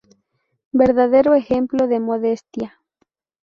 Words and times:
Verdadero 0.71 1.35
ejemplo 1.35 1.85
de 1.87 1.99
modestia. 1.99 2.81